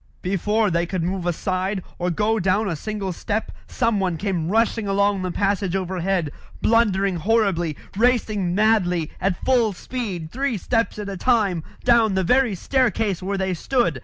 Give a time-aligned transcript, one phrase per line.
[0.23, 5.21] Before they could move aside, or go down a single step, someone came rushing along
[5.21, 11.61] the passage overhead, blundering horribly, racing madly, at full speed, three steps at a time,
[11.83, 13.99] down the very staircase where they stood.